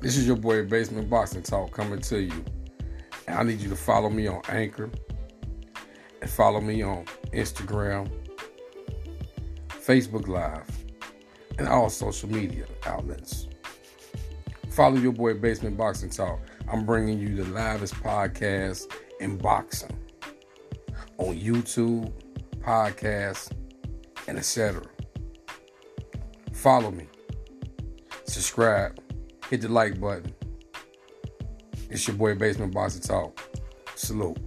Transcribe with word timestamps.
This 0.00 0.16
is 0.16 0.26
your 0.26 0.36
boy 0.36 0.64
Basement 0.64 1.10
Boxing 1.10 1.42
Talk 1.42 1.72
coming 1.72 2.00
to 2.00 2.22
you. 2.22 2.44
And 3.26 3.38
I 3.38 3.42
need 3.42 3.60
you 3.60 3.68
to 3.68 3.76
follow 3.76 4.08
me 4.08 4.26
on 4.28 4.40
Anchor 4.48 4.90
and 6.22 6.30
follow 6.30 6.58
me 6.58 6.80
on 6.80 7.04
Instagram, 7.34 8.10
Facebook 9.68 10.26
Live, 10.26 10.66
and 11.58 11.68
all 11.68 11.90
social 11.90 12.30
media 12.30 12.64
outlets. 12.86 13.46
Follow 14.70 14.96
your 14.96 15.12
boy 15.12 15.34
Basement 15.34 15.76
Boxing 15.76 16.08
Talk. 16.08 16.40
I'm 16.72 16.86
bringing 16.86 17.18
you 17.18 17.36
the 17.36 17.44
livest 17.50 17.92
podcast 17.96 18.90
in 19.20 19.36
boxing 19.36 19.98
on 21.18 21.38
YouTube, 21.38 22.10
podcasts, 22.60 23.52
and 24.28 24.38
etc. 24.38 24.82
Follow 26.54 26.90
me, 26.90 27.06
subscribe, 28.24 28.98
hit 29.50 29.60
the 29.62 29.68
like 29.68 30.00
button. 30.00 30.32
It's 31.90 32.06
your 32.06 32.16
boy 32.16 32.36
Basement 32.36 32.72
Boxing 32.72 33.02
Talk. 33.02 33.40
Salute. 33.96 34.38